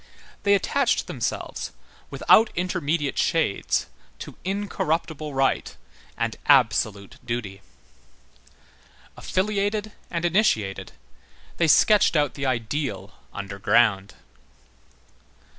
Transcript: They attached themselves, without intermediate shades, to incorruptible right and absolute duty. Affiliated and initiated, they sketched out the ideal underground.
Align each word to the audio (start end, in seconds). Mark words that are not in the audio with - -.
They 0.41 0.55
attached 0.55 1.05
themselves, 1.05 1.73
without 2.09 2.49
intermediate 2.55 3.19
shades, 3.19 3.85
to 4.17 4.35
incorruptible 4.43 5.31
right 5.35 5.77
and 6.17 6.35
absolute 6.47 7.17
duty. 7.23 7.61
Affiliated 9.15 9.91
and 10.09 10.25
initiated, 10.25 10.93
they 11.57 11.67
sketched 11.67 12.15
out 12.15 12.33
the 12.33 12.47
ideal 12.47 13.13
underground. 13.31 14.15